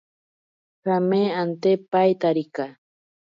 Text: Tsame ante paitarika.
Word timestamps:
Tsame 0.81 1.21
ante 1.41 1.71
paitarika. 1.91 2.65